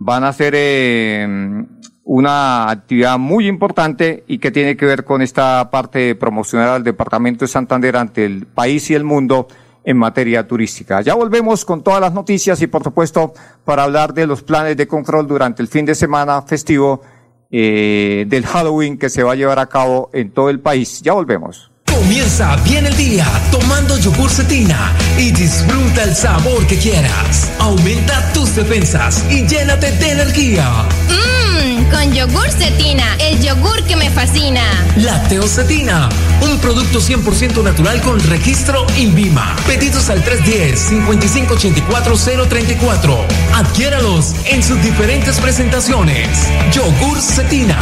Van 0.00 0.24
a 0.24 0.30
hacer 0.30 0.54
eh, 0.56 1.66
una 2.06 2.70
actividad 2.70 3.18
muy 3.18 3.48
importante 3.48 4.22
y 4.28 4.38
que 4.38 4.52
tiene 4.52 4.76
que 4.76 4.86
ver 4.86 5.04
con 5.04 5.22
esta 5.22 5.68
parte 5.72 6.14
promocional 6.14 6.68
al 6.68 6.84
departamento 6.84 7.44
de 7.44 7.48
Santander 7.48 7.96
ante 7.96 8.24
el 8.24 8.46
país 8.46 8.88
y 8.90 8.94
el 8.94 9.02
mundo 9.02 9.48
en 9.84 9.96
materia 9.96 10.46
turística. 10.46 11.00
Ya 11.00 11.14
volvemos 11.14 11.64
con 11.64 11.82
todas 11.82 12.00
las 12.00 12.14
noticias 12.14 12.62
y 12.62 12.68
por 12.68 12.84
supuesto 12.84 13.34
para 13.64 13.82
hablar 13.82 14.14
de 14.14 14.26
los 14.28 14.42
planes 14.42 14.76
de 14.76 14.86
control 14.86 15.26
durante 15.26 15.62
el 15.62 15.68
fin 15.68 15.84
de 15.84 15.96
semana 15.96 16.42
festivo 16.42 17.02
eh, 17.50 18.24
del 18.28 18.46
Halloween 18.46 18.98
que 18.98 19.08
se 19.08 19.24
va 19.24 19.32
a 19.32 19.36
llevar 19.36 19.58
a 19.58 19.66
cabo 19.66 20.08
en 20.12 20.30
todo 20.30 20.48
el 20.48 20.60
país. 20.60 21.02
Ya 21.02 21.12
volvemos. 21.12 21.72
Comienza 22.06 22.54
bien 22.62 22.86
el 22.86 22.96
día 22.96 23.26
tomando 23.50 23.98
yogur 23.98 24.30
cetina 24.30 24.94
y 25.18 25.32
disfruta 25.32 26.04
el 26.04 26.14
sabor 26.14 26.64
que 26.68 26.78
quieras. 26.78 27.50
Aumenta 27.58 28.32
tus 28.32 28.54
defensas 28.54 29.24
y 29.28 29.44
llénate 29.44 29.90
de 29.90 30.12
energía. 30.12 30.86
Mmm, 31.08 31.90
con 31.90 32.12
yogur 32.12 32.48
cetina, 32.52 33.16
el 33.18 33.42
yogur 33.42 33.82
que 33.82 33.96
me 33.96 34.08
fascina. 34.08 34.62
Lacteocetina, 34.98 36.08
un 36.42 36.60
producto 36.60 37.00
100% 37.00 37.64
natural 37.64 38.00
con 38.02 38.20
registro 38.20 38.86
INVIMA. 38.96 39.56
Pedidos 39.66 40.08
al 40.08 40.24
310-5584-034. 40.24 43.16
Adquiéralos 43.52 44.32
en 44.44 44.62
sus 44.62 44.80
diferentes 44.80 45.40
presentaciones. 45.40 46.28
Yogur 46.72 47.20
cetina. 47.20 47.80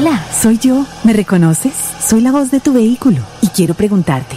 Hola, 0.00 0.24
soy 0.30 0.58
yo. 0.58 0.86
¿Me 1.02 1.12
reconoces? 1.12 1.74
Soy 1.98 2.20
la 2.20 2.30
voz 2.30 2.52
de 2.52 2.60
tu 2.60 2.72
vehículo 2.72 3.18
y 3.40 3.48
quiero 3.48 3.74
preguntarte, 3.74 4.36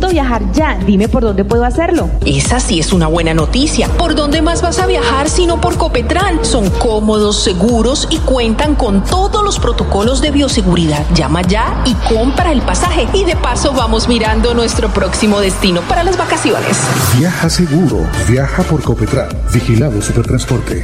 viajar 0.09 0.51
ya. 0.51 0.77
Dime 0.85 1.07
por 1.07 1.23
dónde 1.23 1.45
puedo 1.45 1.65
hacerlo. 1.65 2.09
Esa 2.25 2.59
sí 2.59 2.79
es 2.79 2.93
una 2.93 3.07
buena 3.07 3.33
noticia. 3.33 3.87
¿Por 3.89 4.15
dónde 4.15 4.41
más 4.41 4.61
vas 4.61 4.79
a 4.79 4.85
viajar 4.85 5.29
sino 5.29 5.59
por 5.59 5.77
Copetran? 5.77 6.43
Son 6.43 6.69
cómodos, 6.69 7.43
seguros 7.43 8.07
y 8.09 8.17
cuentan 8.19 8.75
con 8.75 9.03
todos 9.03 9.43
los 9.43 9.59
protocolos 9.59 10.21
de 10.21 10.31
bioseguridad. 10.31 11.05
Llama 11.13 11.41
ya 11.43 11.83
y 11.85 11.93
compra 12.13 12.51
el 12.51 12.61
pasaje. 12.61 13.07
Y 13.13 13.23
de 13.23 13.35
paso 13.35 13.73
vamos 13.73 14.07
mirando 14.07 14.53
nuestro 14.53 14.89
próximo 14.89 15.39
destino 15.39 15.81
para 15.81 16.03
las 16.03 16.17
vacaciones. 16.17 16.77
Viaja 17.17 17.49
seguro, 17.49 18.05
viaja 18.27 18.63
por 18.63 18.81
Copetran, 18.83 19.29
vigilado 19.53 20.01
Supertransporte. 20.01 20.83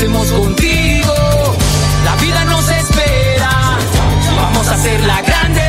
contigo. 0.00 1.14
La 2.04 2.16
vida 2.16 2.44
nos 2.46 2.66
espera, 2.68 3.78
vamos 4.36 4.66
a 4.68 4.74
hacerla 4.74 5.20
grande. 5.20 5.60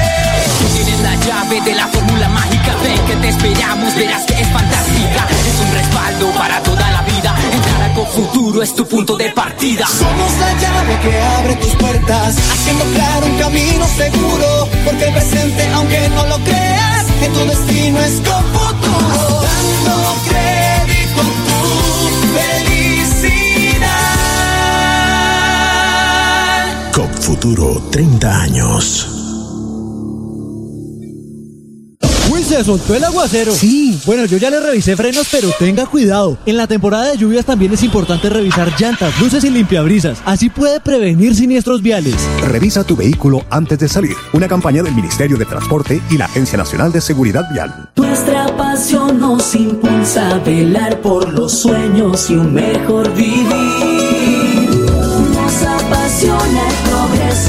Tú 0.60 0.65
tienes 0.75 1.00
la 1.01 1.15
llave 1.15 1.62
de 1.62 1.75
la 1.75 1.88
fórmula 1.88 2.30
mágica, 2.30 2.75
ven 2.84 3.06
que 3.06 3.15
te 3.18 3.30
esperamos, 3.30 3.96
verás 3.96 4.24
que 4.24 4.39
es 4.39 4.48
fantástica. 4.48 5.27
Es 5.48 5.60
un 5.60 5.74
respaldo 5.74 6.32
para 6.38 6.63
toda 6.63 6.89
la 6.92 7.01
vida. 7.01 7.36
Entrar 7.51 7.92
a 7.92 8.06
Futuro 8.13 8.62
es 8.62 8.74
tu 8.74 8.86
punto 8.88 9.18
de 9.18 9.30
partida. 9.32 9.86
Somos 9.88 10.32
la 10.39 10.53
llave 10.53 11.00
que 11.01 11.22
abre 11.22 11.56
tus 11.56 11.75
puertas, 11.75 12.38
haciendo 12.38 12.86
claro 12.96 13.25
un 13.25 13.38
camino 13.38 13.88
seguro. 13.88 14.70
Porque 14.86 15.06
el 15.06 15.13
presente, 15.13 15.70
aunque 15.74 16.10
no 16.10 16.25
lo 16.27 16.38
creas, 16.39 17.06
que 17.20 17.27
tu 17.27 17.39
destino 17.46 18.00
es 18.00 18.22
con 18.22 18.44
futuro. 18.53 19.23
Futuro 27.44 27.84
30 27.92 28.42
años. 28.42 29.06
Uy, 32.32 32.42
se 32.42 32.64
soltó 32.64 32.96
el 32.96 33.04
aguacero. 33.04 33.54
Sí. 33.54 34.00
Bueno, 34.06 34.24
yo 34.24 34.38
ya 34.38 34.50
le 34.50 34.62
revisé 34.62 34.96
frenos, 34.96 35.28
pero 35.30 35.50
tenga 35.60 35.86
cuidado. 35.86 36.38
En 36.46 36.56
la 36.56 36.68
temporada 36.68 37.12
de 37.12 37.18
lluvias 37.18 37.44
también 37.44 37.74
es 37.74 37.84
importante 37.84 38.30
revisar 38.30 38.72
llantas, 38.80 39.20
luces 39.20 39.44
y 39.44 39.50
limpiabrisas. 39.50 40.20
Así 40.24 40.50
puede 40.50 40.80
prevenir 40.80 41.36
siniestros 41.36 41.82
viales. 41.82 42.16
Revisa 42.48 42.86
tu 42.86 42.96
vehículo 42.96 43.44
antes 43.50 43.78
de 43.78 43.90
salir. 43.90 44.16
Una 44.32 44.48
campaña 44.48 44.82
del 44.82 44.96
Ministerio 44.96 45.36
de 45.36 45.44
Transporte 45.44 46.02
y 46.10 46.18
la 46.18 46.28
Agencia 46.28 46.58
Nacional 46.58 46.94
de 46.94 47.02
Seguridad 47.02 47.44
Vial. 47.52 47.90
Nuestra 47.98 48.56
pasión 48.56 49.20
nos 49.20 49.54
impulsa 49.54 50.30
a 50.30 50.40
velar 50.40 51.02
por 51.02 51.34
los 51.34 51.52
sueños 51.52 52.30
y 52.30 52.36
un 52.36 52.54
mejor 52.54 53.14
vivir. 53.14 53.44
Nos 55.36 55.62
apasiona 55.62 56.73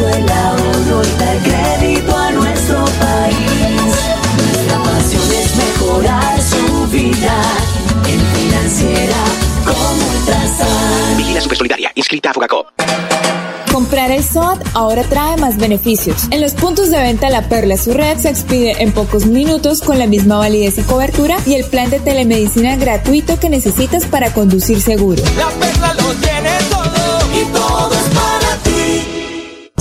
ahorro 0.03 1.03
y 1.05 1.19
dar 1.21 1.39
crédito 1.39 2.17
a 2.17 2.31
nuestro 2.33 2.85
país. 2.85 3.95
Nuestra 4.37 4.83
pasión 4.83 5.23
es 5.33 5.57
mejorar 5.57 6.43
su 6.43 6.87
vida 6.91 7.43
en 8.09 8.21
financiera 8.21 9.17
como 9.65 10.09
Ultrasan. 10.11 11.17
Vigila 11.17 11.41
Supersolidaria, 11.41 11.93
inscrita 11.95 12.31
a 12.31 12.35
Fogacop. 12.35 12.67
Comprar 13.73 14.13
el 14.13 14.23
SOAT 14.23 14.61
ahora 14.75 15.03
trae 15.03 15.37
más 15.37 15.59
beneficios. 15.59 16.29
En 16.31 16.41
los 16.41 16.53
puntos 16.53 16.91
de 16.91 16.99
venta 16.99 17.29
La 17.29 17.49
Perla 17.49 17.77
su 17.77 17.93
red 17.93 18.19
se 18.19 18.31
expide 18.31 18.83
en 18.83 18.93
pocos 18.93 19.27
minutos 19.27 19.81
con 19.81 19.99
la 19.99 20.07
misma 20.07 20.39
validez 20.39 20.79
y 20.79 20.83
cobertura 20.83 21.37
y 21.45 21.55
el 21.55 21.65
plan 21.65 21.91
de 21.91 21.99
telemedicina 21.99 22.77
gratuito 22.77 23.39
que 23.41 23.49
necesitas 23.49 24.07
para 24.07 24.33
conducir 24.33 24.81
seguro. 24.81 25.23
La 25.37 25.49
perla 25.51 25.95
lo 25.95 26.15
tiene 26.15 26.51
todo 26.71 27.41
y 27.41 27.45
todo. 27.53 28.04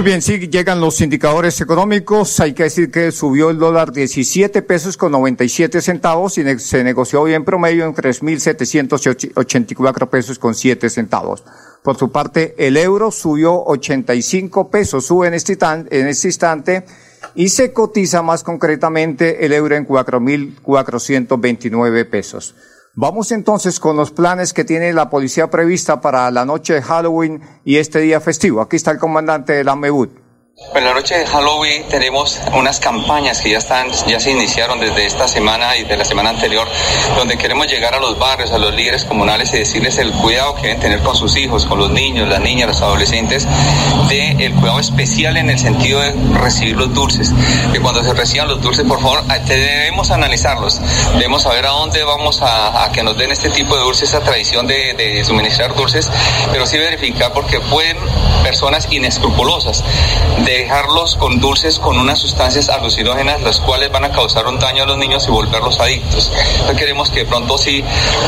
Muy 0.00 0.06
bien, 0.06 0.22
sí, 0.22 0.48
llegan 0.48 0.80
los 0.80 0.98
indicadores 1.02 1.60
económicos. 1.60 2.40
Hay 2.40 2.54
que 2.54 2.62
decir 2.62 2.90
que 2.90 3.12
subió 3.12 3.50
el 3.50 3.58
dólar 3.58 3.92
17 3.92 4.62
pesos 4.62 4.96
con 4.96 5.12
97 5.12 5.82
centavos 5.82 6.38
y 6.38 6.58
se 6.58 6.82
negoció 6.82 7.20
hoy 7.20 7.34
en 7.34 7.44
promedio 7.44 7.84
en 7.84 7.94
3.784 7.94 10.08
pesos 10.08 10.38
con 10.38 10.54
7 10.54 10.88
centavos. 10.88 11.44
Por 11.82 11.98
su 11.98 12.10
parte, 12.10 12.54
el 12.56 12.78
euro 12.78 13.10
subió 13.10 13.62
85 13.62 14.70
pesos, 14.70 15.04
sube 15.04 15.28
en 15.28 15.34
este, 15.34 15.58
en 15.60 16.08
este 16.08 16.28
instante 16.28 16.86
y 17.34 17.50
se 17.50 17.74
cotiza 17.74 18.22
más 18.22 18.42
concretamente 18.42 19.44
el 19.44 19.52
euro 19.52 19.76
en 19.76 19.86
4.429 19.86 22.08
pesos. 22.08 22.54
Vamos 22.94 23.30
entonces 23.30 23.78
con 23.78 23.96
los 23.96 24.10
planes 24.10 24.52
que 24.52 24.64
tiene 24.64 24.92
la 24.92 25.10
policía 25.10 25.48
prevista 25.48 26.00
para 26.00 26.28
la 26.32 26.44
noche 26.44 26.74
de 26.74 26.82
Halloween 26.82 27.40
y 27.64 27.76
este 27.76 28.00
día 28.00 28.20
festivo. 28.20 28.60
Aquí 28.60 28.74
está 28.74 28.90
el 28.90 28.98
comandante 28.98 29.52
de 29.52 29.62
la 29.62 29.76
MEBUT. 29.76 30.29
En 30.60 30.84
la 30.84 30.92
noche 30.92 31.18
de 31.18 31.26
Halloween 31.26 31.88
tenemos 31.88 32.38
unas 32.52 32.80
campañas 32.80 33.40
que 33.40 33.50
ya 33.50 33.58
están, 33.58 33.90
ya 34.06 34.20
se 34.20 34.30
iniciaron 34.30 34.78
desde 34.78 35.06
esta 35.06 35.26
semana 35.26 35.74
y 35.76 35.84
de 35.84 35.96
la 35.96 36.04
semana 36.04 36.28
anterior, 36.28 36.68
donde 37.16 37.38
queremos 37.38 37.66
llegar 37.66 37.94
a 37.94 37.98
los 37.98 38.18
barrios, 38.18 38.52
a 38.52 38.58
los 38.58 38.74
líderes 38.74 39.04
comunales 39.04 39.52
y 39.54 39.58
decirles 39.58 39.96
el 39.96 40.12
cuidado 40.12 40.54
que 40.56 40.68
deben 40.68 40.80
tener 40.80 41.00
con 41.00 41.16
sus 41.16 41.34
hijos, 41.38 41.64
con 41.64 41.78
los 41.78 41.90
niños, 41.90 42.28
las 42.28 42.40
niñas, 42.40 42.68
los 42.68 42.82
adolescentes, 42.82 43.48
de 44.10 44.32
el 44.38 44.54
cuidado 44.54 44.78
especial 44.78 45.38
en 45.38 45.48
el 45.48 45.58
sentido 45.58 45.98
de 46.00 46.12
recibir 46.34 46.76
los 46.76 46.92
dulces. 46.92 47.32
Que 47.72 47.80
cuando 47.80 48.04
se 48.04 48.12
reciban 48.12 48.46
los 48.46 48.60
dulces, 48.60 48.84
por 48.86 49.00
favor, 49.00 49.24
debemos 49.46 50.10
analizarlos, 50.10 50.78
debemos 51.14 51.42
saber 51.42 51.64
a 51.66 51.70
dónde 51.70 52.04
vamos 52.04 52.42
a, 52.42 52.84
a 52.84 52.92
que 52.92 53.02
nos 53.02 53.16
den 53.16 53.32
este 53.32 53.48
tipo 53.48 53.76
de 53.76 53.82
dulces, 53.82 54.10
esa 54.10 54.20
tradición 54.20 54.66
de 54.66 55.22
suministrar 55.24 55.74
dulces, 55.74 56.08
pero 56.52 56.66
sí 56.66 56.76
verificar 56.76 57.32
porque 57.32 57.60
pueden 57.60 57.96
personas 58.44 58.88
inescrupulosas 58.90 59.82
dejarlos 60.58 61.16
con 61.16 61.40
dulces 61.40 61.78
con 61.78 61.98
unas 61.98 62.18
sustancias 62.18 62.68
alucinógenas 62.68 63.40
las 63.42 63.60
cuales 63.60 63.90
van 63.90 64.04
a 64.04 64.10
causar 64.10 64.46
un 64.46 64.58
daño 64.58 64.82
a 64.82 64.86
los 64.86 64.98
niños 64.98 65.26
y 65.26 65.30
volverlos 65.30 65.80
adictos. 65.80 66.30
Entonces 66.52 66.76
queremos 66.76 67.10
que 67.10 67.20
de 67.20 67.26
pronto 67.26 67.58
sí 67.58 67.84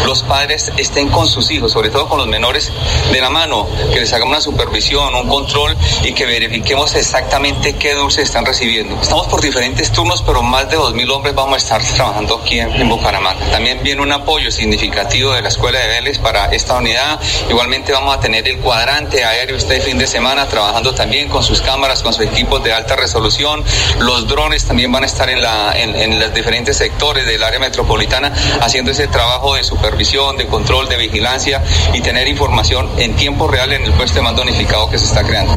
los 0.06 0.22
padres 0.22 0.72
estén 0.76 1.08
con 1.08 1.28
sus 1.28 1.50
hijos, 1.50 1.72
sobre 1.72 1.90
todo 1.90 2.08
con 2.08 2.18
los 2.18 2.26
menores 2.26 2.72
de 3.10 3.20
la 3.20 3.30
mano, 3.30 3.68
que 3.92 4.00
les 4.00 4.12
hagamos 4.12 4.32
una 4.32 4.40
supervisión, 4.40 5.14
un 5.14 5.28
control 5.28 5.76
y 6.02 6.12
que 6.12 6.26
verifiquemos 6.26 6.94
exactamente 6.94 7.74
qué 7.74 7.94
dulces 7.94 8.24
están 8.24 8.46
recibiendo. 8.46 9.00
Estamos 9.00 9.26
por 9.26 9.40
diferentes 9.40 9.90
turnos, 9.92 10.22
pero 10.22 10.42
más 10.42 10.68
de 10.70 10.78
2.000 10.78 11.10
hombres 11.10 11.34
vamos 11.34 11.54
a 11.54 11.56
estar 11.58 11.82
trabajando 11.82 12.40
aquí 12.42 12.60
en, 12.60 12.72
en 12.72 12.88
Bucaramanga. 12.88 13.50
También 13.50 13.80
viene 13.82 14.02
un 14.02 14.12
apoyo 14.12 14.50
significativo 14.50 15.32
de 15.32 15.42
la 15.42 15.48
Escuela 15.48 15.78
de 15.78 15.88
Vélez 15.88 16.18
para 16.18 16.46
esta 16.46 16.76
unidad. 16.76 17.20
Igualmente 17.48 17.92
vamos 17.92 18.16
a 18.16 18.20
tener 18.20 18.46
el 18.48 18.58
cuadrante 18.58 19.24
aéreo 19.24 19.56
este 19.56 19.80
fin 19.80 19.98
de 19.98 20.06
semana 20.06 20.46
trabajando 20.46 20.94
también 20.94 21.28
con 21.28 21.42
sus 21.42 21.60
cámaras 21.60 22.02
con 22.02 22.11
sus 22.12 22.26
equipos 22.26 22.62
de 22.62 22.72
alta 22.72 22.96
resolución, 22.96 23.64
los 24.00 24.28
drones 24.28 24.64
también 24.64 24.92
van 24.92 25.02
a 25.02 25.06
estar 25.06 25.28
en, 25.28 25.42
la, 25.42 25.78
en, 25.78 25.94
en 25.94 26.20
los 26.20 26.32
diferentes 26.34 26.76
sectores 26.76 27.26
del 27.26 27.42
área 27.42 27.58
metropolitana 27.58 28.32
haciendo 28.60 28.90
ese 28.90 29.08
trabajo 29.08 29.54
de 29.54 29.64
supervisión, 29.64 30.36
de 30.36 30.46
control, 30.46 30.88
de 30.88 30.96
vigilancia 30.96 31.62
y 31.92 32.00
tener 32.00 32.28
información 32.28 32.88
en 32.98 33.14
tiempo 33.16 33.48
real 33.48 33.72
en 33.72 33.84
el 33.84 33.92
puesto 33.92 34.16
de 34.16 34.22
mando 34.22 34.42
unificado 34.42 34.90
que 34.90 34.98
se 34.98 35.06
está 35.06 35.22
creando. 35.22 35.56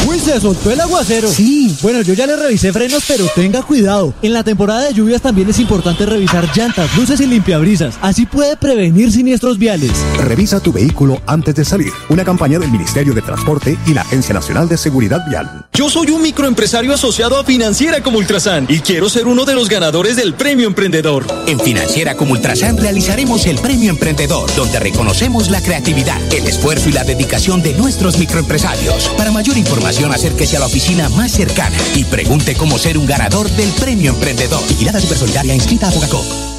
Uy, 0.09 0.19
se 0.19 0.39
soltó 0.39 0.71
el 0.71 0.81
aguacero. 0.81 1.29
Sí, 1.29 1.77
bueno, 1.83 2.01
yo 2.01 2.15
ya 2.15 2.25
le 2.25 2.35
revisé 2.35 2.73
frenos, 2.73 3.03
pero 3.07 3.27
tenga 3.35 3.61
cuidado. 3.61 4.11
En 4.23 4.33
la 4.33 4.43
temporada 4.43 4.85
de 4.85 4.93
lluvias 4.93 5.21
también 5.21 5.47
es 5.47 5.59
importante 5.59 6.03
revisar 6.03 6.49
llantas, 6.55 6.97
luces 6.97 7.19
y 7.19 7.27
limpiabrisas. 7.27 7.95
Así 8.01 8.25
puede 8.25 8.57
prevenir 8.57 9.11
siniestros 9.11 9.59
viales. 9.59 9.91
Revisa 10.17 10.61
tu 10.61 10.73
vehículo 10.73 11.21
antes 11.27 11.53
de 11.53 11.63
salir. 11.63 11.91
Una 12.09 12.25
campaña 12.25 12.57
del 12.57 12.71
Ministerio 12.71 13.13
de 13.13 13.21
Transporte 13.21 13.77
y 13.85 13.93
la 13.93 14.01
Agencia 14.01 14.33
Nacional 14.33 14.67
de 14.67 14.77
Seguridad 14.77 15.23
Vial. 15.29 15.67
Yo 15.73 15.91
soy 15.91 16.09
un 16.09 16.23
microempresario 16.23 16.91
asociado 16.91 17.37
a 17.37 17.43
Financiera 17.43 18.01
como 18.01 18.17
Ultrasan 18.17 18.65
y 18.67 18.79
quiero 18.79 19.09
ser 19.09 19.27
uno 19.27 19.45
de 19.45 19.53
los 19.53 19.69
ganadores 19.69 20.15
del 20.15 20.33
Premio 20.33 20.65
Emprendedor. 20.65 21.23
En 21.45 21.59
Financiera 21.59 22.15
como 22.15 22.31
Ultrasan 22.31 22.77
realizaremos 22.77 23.45
el 23.45 23.59
Premio 23.59 23.91
Emprendedor, 23.91 24.49
donde 24.55 24.79
reconocemos 24.79 25.51
la 25.51 25.61
creatividad, 25.61 26.19
el 26.33 26.47
esfuerzo 26.47 26.89
y 26.89 26.93
la 26.93 27.03
dedicación 27.03 27.61
de 27.61 27.75
nuestros 27.75 28.17
microempresarios. 28.17 29.09
Para 29.15 29.31
mayor 29.31 29.55
información, 29.55 29.98
acérquese 30.07 30.57
a 30.57 30.59
la 30.59 30.65
oficina 30.65 31.09
más 31.09 31.31
cercana 31.31 31.77
y 31.95 32.03
pregunte 32.05 32.55
cómo 32.55 32.77
ser 32.77 32.97
un 32.97 33.05
ganador 33.05 33.49
del 33.51 33.69
Premio 33.71 34.11
Emprendedor. 34.11 34.65
Vigilada 34.67 34.99
Supersolidaria 34.99 35.53
inscrita 35.53 35.89
a 35.89 35.91
Bogacó. 35.91 36.58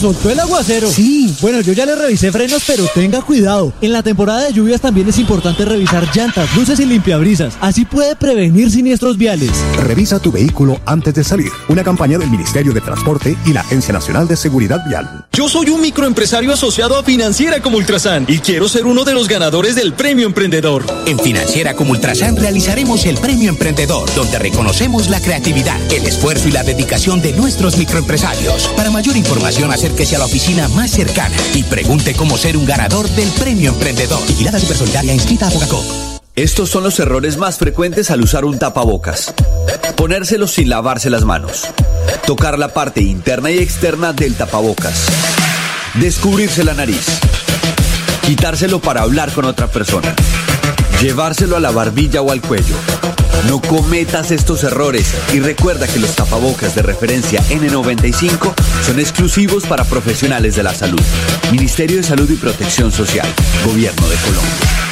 Soltó 0.00 0.30
el 0.30 0.40
aguacero. 0.40 0.90
Sí, 0.90 1.34
bueno, 1.40 1.60
yo 1.60 1.72
ya 1.72 1.86
le 1.86 1.94
revisé 1.94 2.32
frenos, 2.32 2.62
pero 2.66 2.86
tenga 2.94 3.20
cuidado. 3.20 3.72
En 3.80 3.92
la 3.92 4.02
temporada 4.02 4.44
de 4.44 4.52
lluvias 4.52 4.80
también 4.80 5.08
es 5.08 5.18
importante 5.18 5.64
revisar 5.64 6.08
llantas, 6.14 6.54
luces 6.56 6.80
y 6.80 6.86
limpiabrisas. 6.86 7.54
Así 7.60 7.84
puede 7.84 8.16
prevenir 8.16 8.70
siniestros 8.70 9.16
viales. 9.16 9.50
Revisa 9.76 10.18
tu 10.18 10.32
vehículo 10.32 10.80
antes 10.86 11.14
de 11.14 11.22
salir. 11.22 11.50
Una 11.68 11.84
campaña 11.84 12.18
del 12.18 12.30
Ministerio 12.30 12.72
de 12.72 12.80
Transporte 12.80 13.36
y 13.46 13.52
la 13.52 13.60
Agencia 13.60 13.92
Nacional 13.92 14.26
de 14.26 14.36
Seguridad 14.36 14.80
Vial. 14.88 15.24
Yo 15.32 15.48
soy 15.48 15.68
un 15.70 15.80
microempresario 15.80 16.52
asociado 16.52 16.96
a 16.98 17.02
Financiera 17.02 17.60
como 17.60 17.76
Ultrasan 17.76 18.26
y 18.28 18.38
quiero 18.38 18.68
ser 18.68 18.86
uno 18.86 19.04
de 19.04 19.14
los 19.14 19.28
ganadores 19.28 19.74
del 19.74 19.92
Premio 19.92 20.26
Emprendedor. 20.26 20.84
En 21.06 21.18
Financiera 21.18 21.74
como 21.74 21.92
Ultrasan 21.92 22.36
realizaremos 22.36 23.04
el 23.06 23.18
Premio 23.18 23.50
Emprendedor, 23.50 24.12
donde 24.14 24.38
reconocemos 24.38 25.08
la 25.08 25.20
creatividad, 25.20 25.78
el 25.92 26.06
esfuerzo 26.06 26.48
y 26.48 26.52
la 26.52 26.64
dedicación 26.64 27.22
de 27.22 27.32
nuestros 27.32 27.76
microempresarios. 27.76 28.68
Para 28.76 28.90
mayor 28.90 29.16
información, 29.16 29.70
acérquese 29.82 30.14
a 30.14 30.20
la 30.20 30.26
oficina 30.26 30.68
más 30.68 30.92
cercana 30.92 31.34
y 31.54 31.64
pregunte 31.64 32.14
cómo 32.14 32.38
ser 32.38 32.56
un 32.56 32.64
ganador 32.64 33.08
del 33.08 33.28
Premio 33.30 33.72
Emprendedor. 33.72 34.24
Vigilada 34.28 34.60
Supersolidaria 34.60 35.12
inscrita 35.12 35.48
a 35.48 35.50
Bogacó. 35.50 35.84
Estos 36.36 36.70
son 36.70 36.84
los 36.84 37.00
errores 37.00 37.36
más 37.36 37.58
frecuentes 37.58 38.12
al 38.12 38.20
usar 38.20 38.44
un 38.44 38.60
tapabocas. 38.60 39.34
Ponérselo 39.96 40.46
sin 40.46 40.68
lavarse 40.68 41.10
las 41.10 41.24
manos. 41.24 41.64
Tocar 42.28 42.60
la 42.60 42.68
parte 42.68 43.00
interna 43.00 43.50
y 43.50 43.58
externa 43.58 44.12
del 44.12 44.36
tapabocas. 44.36 45.06
Descubrirse 45.94 46.62
la 46.62 46.74
nariz. 46.74 47.04
Quitárselo 48.24 48.80
para 48.80 49.02
hablar 49.02 49.32
con 49.32 49.46
otra 49.46 49.66
persona. 49.66 50.14
Llevárselo 51.00 51.56
a 51.56 51.60
la 51.60 51.72
barbilla 51.72 52.22
o 52.22 52.30
al 52.30 52.40
cuello. 52.40 52.76
No 53.48 53.60
cometas 53.60 54.30
estos 54.30 54.64
errores 54.64 55.14
y 55.34 55.40
recuerda 55.40 55.86
que 55.86 55.98
los 55.98 56.14
tapabocas 56.14 56.74
de 56.74 56.82
referencia 56.82 57.40
N95 57.50 58.52
son 58.86 59.00
exclusivos 59.00 59.64
para 59.66 59.84
profesionales 59.84 60.56
de 60.56 60.62
la 60.62 60.74
salud. 60.74 61.00
Ministerio 61.50 61.96
de 61.96 62.02
Salud 62.02 62.30
y 62.30 62.36
Protección 62.36 62.92
Social. 62.92 63.26
Gobierno 63.64 64.06
de 64.08 64.16
Colombia. 64.16 64.82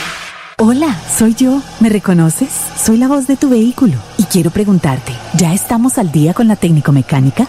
Hola, 0.59 1.01
soy 1.17 1.35
yo. 1.35 1.63
¿Me 1.81 1.89
reconoces? 1.89 2.51
Soy 2.77 2.99
la 2.99 3.09
voz 3.09 3.27
de 3.27 3.37
tu 3.37 3.49
vehículo 3.49 3.95
y 4.19 4.25
quiero 4.25 4.51
preguntarte, 4.51 5.13
¿ya 5.39 5.55
estamos 5.55 5.97
al 5.97 6.13
día 6.13 6.35
con 6.35 6.49
la 6.49 6.57
técnico 6.57 6.93
mecánica? 6.93 7.49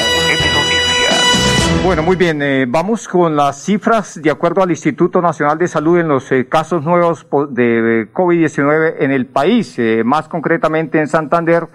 Bueno, 1.83 2.03
muy 2.03 2.15
bien. 2.15 2.43
eh, 2.43 2.65
vamos 2.67 3.07
con 3.07 3.35
las 3.35 3.63
cifras 3.63 4.21
de 4.21 4.29
acuerdo 4.29 4.61
al 4.61 4.69
Instituto 4.69 5.19
Nacional 5.19 5.57
de 5.57 5.67
Salud 5.67 5.97
en 5.97 6.09
los 6.09 6.31
eh, 6.31 6.47
casos 6.47 6.83
nuevos 6.83 7.25
de 7.49 8.03
eh, 8.03 8.07
COVID-19 8.13 8.97
en 8.99 9.09
el 9.11 9.25
país. 9.25 9.79
Eh, 9.79 10.03
más 10.05 10.27
concretamente 10.27 10.99
en 10.99 11.07
Santander, 11.07 11.67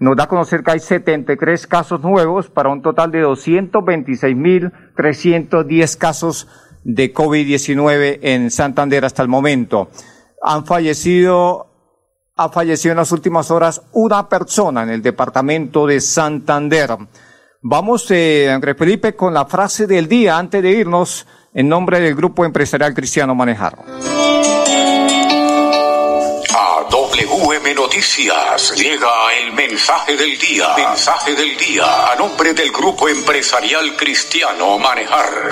nos 0.00 0.16
da 0.16 0.24
a 0.24 0.28
conocer 0.28 0.64
que 0.64 0.72
hay 0.72 0.80
73 0.80 1.68
casos 1.68 2.00
nuevos 2.00 2.50
para 2.50 2.68
un 2.68 2.82
total 2.82 3.12
de 3.12 3.24
226.310 3.24 5.98
casos 5.98 6.48
de 6.82 7.14
COVID-19 7.14 8.18
en 8.22 8.50
Santander 8.50 9.04
hasta 9.04 9.22
el 9.22 9.28
momento. 9.28 9.88
Han 10.42 10.66
fallecido, 10.66 11.68
ha 12.34 12.48
fallecido 12.48 12.90
en 12.90 12.98
las 12.98 13.12
últimas 13.12 13.52
horas 13.52 13.82
una 13.92 14.28
persona 14.28 14.82
en 14.82 14.90
el 14.90 15.00
departamento 15.00 15.86
de 15.86 16.00
Santander. 16.00 16.90
Vamos, 17.66 18.10
eh, 18.10 18.50
André 18.50 18.74
Felipe, 18.74 19.16
con 19.16 19.32
la 19.32 19.46
frase 19.46 19.86
del 19.86 20.06
día 20.06 20.36
antes 20.36 20.62
de 20.62 20.70
irnos 20.70 21.26
en 21.54 21.66
nombre 21.66 21.98
del 21.98 22.14
Grupo 22.14 22.44
Empresarial 22.44 22.92
Cristiano 22.92 23.34
Manejar. 23.34 23.78
A 26.54 26.86
WM 26.90 27.74
Noticias 27.74 28.74
llega 28.76 29.08
el 29.42 29.54
mensaje 29.54 30.14
del 30.14 30.38
día. 30.38 30.66
Mensaje 30.76 31.34
del 31.34 31.56
día 31.56 32.12
a 32.12 32.16
nombre 32.16 32.52
del 32.52 32.70
Grupo 32.70 33.08
Empresarial 33.08 33.96
Cristiano 33.96 34.78
Manejar. 34.78 35.48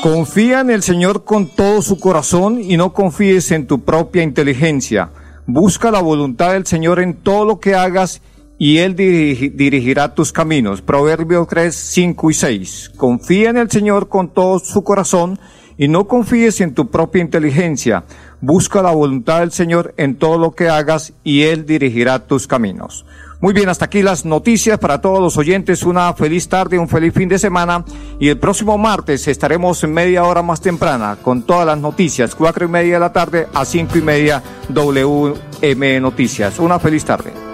Confía 0.00 0.60
en 0.60 0.70
el 0.70 0.84
Señor 0.84 1.24
con 1.24 1.48
todo 1.48 1.82
su 1.82 1.98
corazón 1.98 2.60
y 2.60 2.76
no 2.76 2.92
confíes 2.92 3.50
en 3.50 3.66
tu 3.66 3.82
propia 3.82 4.22
inteligencia. 4.22 5.10
Busca 5.46 5.90
la 5.90 6.00
voluntad 6.00 6.52
del 6.52 6.66
Señor 6.66 7.00
en 7.00 7.16
todo 7.16 7.44
lo 7.44 7.58
que 7.58 7.74
hagas 7.74 8.22
y 8.22 8.33
Él 8.58 8.94
dirigirá 8.94 10.14
tus 10.14 10.32
caminos. 10.32 10.80
Proverbios 10.80 11.46
3, 11.48 11.74
5 11.74 12.30
y 12.30 12.34
6. 12.34 12.92
Confía 12.96 13.50
en 13.50 13.56
el 13.56 13.70
Señor 13.70 14.08
con 14.08 14.28
todo 14.28 14.58
su 14.58 14.84
corazón 14.84 15.38
y 15.76 15.88
no 15.88 16.06
confíes 16.06 16.60
en 16.60 16.74
tu 16.74 16.90
propia 16.90 17.22
inteligencia. 17.22 18.04
Busca 18.40 18.82
la 18.82 18.92
voluntad 18.92 19.40
del 19.40 19.52
Señor 19.52 19.94
en 19.96 20.16
todo 20.16 20.38
lo 20.38 20.52
que 20.52 20.68
hagas 20.68 21.12
y 21.24 21.42
Él 21.42 21.66
dirigirá 21.66 22.26
tus 22.26 22.46
caminos. 22.46 23.04
Muy 23.40 23.52
bien, 23.52 23.68
hasta 23.68 23.86
aquí 23.86 24.02
las 24.02 24.24
noticias 24.24 24.78
para 24.78 25.00
todos 25.00 25.20
los 25.20 25.36
oyentes. 25.36 25.82
Una 25.82 26.12
feliz 26.14 26.48
tarde, 26.48 26.78
un 26.78 26.88
feliz 26.88 27.12
fin 27.12 27.28
de 27.28 27.38
semana. 27.38 27.84
Y 28.18 28.28
el 28.28 28.38
próximo 28.38 28.78
martes 28.78 29.28
estaremos 29.28 29.82
en 29.84 29.92
media 29.92 30.24
hora 30.24 30.42
más 30.42 30.60
temprana 30.60 31.18
con 31.20 31.42
todas 31.42 31.66
las 31.66 31.78
noticias. 31.78 32.34
Cuatro 32.34 32.64
y 32.64 32.68
media 32.68 32.94
de 32.94 33.00
la 33.00 33.12
tarde 33.12 33.46
a 33.52 33.64
cinco 33.64 33.98
y 33.98 34.02
media 34.02 34.42
WM 34.70 36.00
Noticias. 36.00 36.58
Una 36.58 36.78
feliz 36.78 37.04
tarde. 37.04 37.53